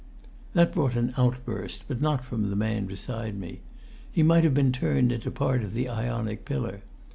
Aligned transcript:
That 0.53 0.73
brought 0.73 0.95
an 0.95 1.13
outburst, 1.15 1.83
but 1.87 2.01
not 2.01 2.25
from 2.25 2.49
the 2.49 2.55
man 2.55 2.87
beside 2.87 3.37
me. 3.39 3.59
He 4.11 4.23
might 4.23 4.43
have 4.43 4.55
been 4.55 4.71
turned 4.71 5.11
into 5.11 5.29
part 5.29 5.61
of 5.61 5.75
the 5.75 5.87
Ionic 5.89 6.43
pillar. 6.43 6.81